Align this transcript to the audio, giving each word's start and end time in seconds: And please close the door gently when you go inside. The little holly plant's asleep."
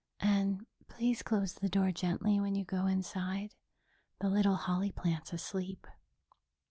And 0.19 0.65
please 0.87 1.21
close 1.21 1.53
the 1.53 1.69
door 1.69 1.91
gently 1.91 2.39
when 2.39 2.55
you 2.55 2.65
go 2.65 2.87
inside. 2.87 3.53
The 4.17 4.29
little 4.31 4.55
holly 4.55 4.91
plant's 4.91 5.31
asleep." 5.31 5.85